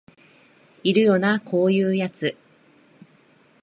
[0.83, 2.35] いるよなこういうやつ